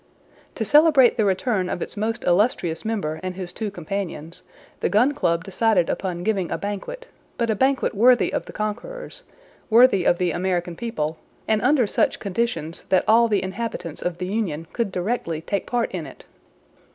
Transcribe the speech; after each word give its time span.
To 0.55 0.65
celebrate 0.65 1.15
the 1.15 1.25
return 1.25 1.69
of 1.69 1.79
its 1.79 1.95
most 1.95 2.23
illustrious 2.23 2.83
member 2.83 3.19
and 3.21 3.35
his 3.35 3.53
two 3.53 3.69
companions, 3.69 4.41
the 4.79 4.89
Gun 4.89 5.11
Club 5.13 5.43
decided 5.43 5.91
upon 5.91 6.23
giving 6.23 6.49
a 6.49 6.57
banquet, 6.57 7.05
but 7.37 7.51
a 7.51 7.55
banquet 7.55 7.93
worthy 7.93 8.33
of 8.33 8.47
the 8.47 8.51
conquerors, 8.51 9.25
worthy 9.69 10.03
of 10.03 10.17
the 10.17 10.31
American 10.31 10.75
people, 10.75 11.19
and 11.47 11.61
under 11.61 11.85
such 11.85 12.19
conditions 12.19 12.81
that 12.89 13.03
all 13.07 13.27
the 13.27 13.43
inhabitants 13.43 14.01
of 14.01 14.17
the 14.17 14.25
Union 14.25 14.65
could 14.73 14.91
directly 14.91 15.39
take 15.39 15.67
part 15.67 15.91
in 15.91 16.07
it. 16.07 16.25